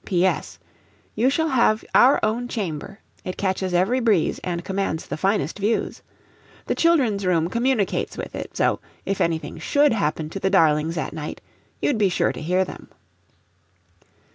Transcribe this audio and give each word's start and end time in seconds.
P. 0.03 0.25
S. 0.25 0.57
You 1.13 1.29
shall 1.29 1.49
have 1.49 1.85
our 1.93 2.19
own 2.23 2.47
chamber; 2.47 3.01
it 3.23 3.37
catches 3.37 3.71
every 3.71 3.99
breeze, 3.99 4.39
and 4.39 4.65
commands 4.65 5.05
the 5.05 5.15
finest 5.15 5.59
views. 5.59 6.01
The 6.65 6.73
children's 6.73 7.23
room 7.23 7.49
communicates 7.49 8.17
with 8.17 8.33
it; 8.33 8.57
so, 8.57 8.79
if 9.05 9.21
anything 9.21 9.59
SHOULD 9.59 9.93
happen 9.93 10.29
to 10.31 10.39
the 10.39 10.49
darlings 10.49 10.97
at 10.97 11.13
night, 11.13 11.39
you'd 11.83 11.99
be 11.99 12.09
sure 12.09 12.31
to 12.31 12.41
hear 12.41 12.65
them." 12.65 12.89